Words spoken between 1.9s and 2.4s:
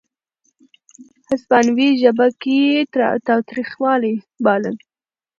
ژبه